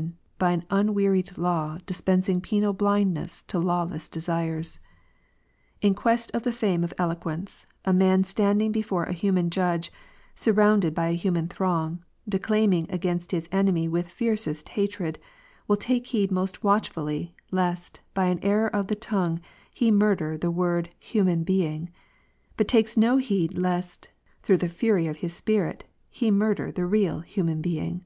[0.00, 4.80] and by an unwearied law dispensing penal blindness to law less desires.
[5.82, 9.92] In quest of the fame of eloquence, a man standing before a human judge,
[10.34, 15.18] surrounded by a human throng, de claiming against his enemy with fiercest hatred,
[15.68, 19.38] will take heed most watchfully, lest, by an error of the tongue,
[19.70, 21.90] he murder the word "human being;"
[22.56, 24.08] but takes no heed, lest,
[24.40, 28.02] through the fury of his spirit, he murder the real human being